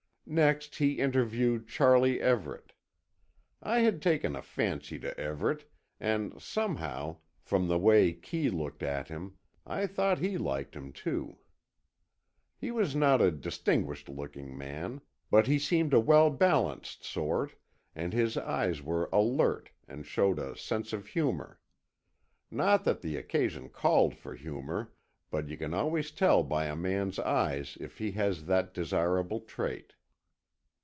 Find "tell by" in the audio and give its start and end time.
26.09-26.67